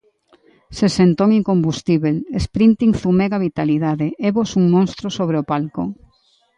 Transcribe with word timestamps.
Sesentón 0.79 1.29
incombustíbel, 1.39 2.15
Sprinsgteen 2.45 2.91
zumega 3.01 3.43
vitalidade, 3.47 4.07
évos 4.29 4.49
un 4.59 4.65
monstro 4.75 5.07
sobre 5.17 5.35
o 5.41 5.47
palco. 5.51 5.83